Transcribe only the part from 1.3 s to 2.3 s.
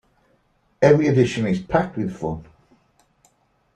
is packed with